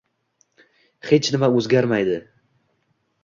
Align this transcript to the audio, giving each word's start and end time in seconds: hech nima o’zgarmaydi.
hech 1.09 1.29
nima 1.35 1.51
o’zgarmaydi. 1.59 2.17